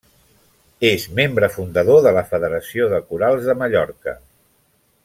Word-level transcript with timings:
És 0.89 1.05
membre 1.19 1.49
fundador 1.57 2.01
de 2.07 2.15
la 2.17 2.25
Federació 2.33 2.89
de 2.95 3.05
Corals 3.13 3.47
de 3.51 3.59
Mallorca. 3.63 4.19